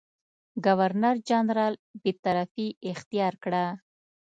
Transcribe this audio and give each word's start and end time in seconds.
ګورنرجنرال 0.65 1.73
بېطرفي 2.03 2.67
اختیار 2.91 3.33
کړه. 3.43 3.65